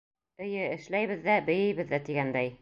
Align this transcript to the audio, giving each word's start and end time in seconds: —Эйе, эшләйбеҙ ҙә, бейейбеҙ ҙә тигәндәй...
—Эйе, 0.45 0.63
эшләйбеҙ 0.77 1.21
ҙә, 1.29 1.37
бейейбеҙ 1.51 1.93
ҙә 1.93 2.01
тигәндәй... 2.09 2.55